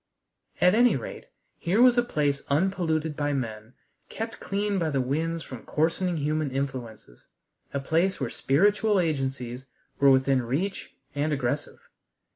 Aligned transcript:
At 0.59 0.73
any 0.73 0.95
rate, 0.95 1.27
here 1.59 1.79
was 1.79 1.95
a 1.95 2.01
place 2.01 2.41
unpolluted 2.49 3.15
by 3.15 3.33
men, 3.33 3.73
kept 4.09 4.39
clean 4.39 4.79
by 4.79 4.89
the 4.89 4.99
winds 4.99 5.43
from 5.43 5.63
coarsening 5.63 6.17
human 6.17 6.49
influences, 6.49 7.27
a 7.71 7.79
place 7.79 8.19
where 8.19 8.31
spiritual 8.31 8.99
agencies 8.99 9.67
were 9.99 10.09
within 10.09 10.41
reach 10.41 10.95
and 11.13 11.31
aggressive. 11.31 11.87